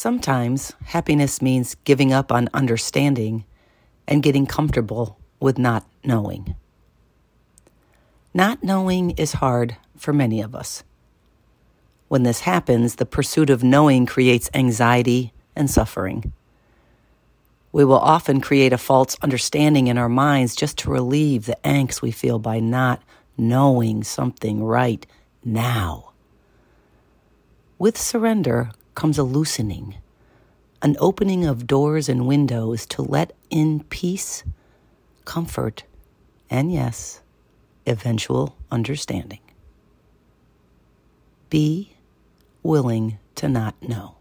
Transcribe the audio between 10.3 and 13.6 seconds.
of us. When this happens, the pursuit